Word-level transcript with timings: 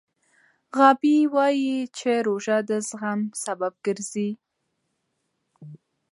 غابي 0.75 1.17
وايي 1.33 1.77
چې 1.97 2.11
روژه 2.27 2.57
د 2.69 2.71
زغم 2.87 3.19
سبب 3.43 3.73
ګرځي. 3.85 4.29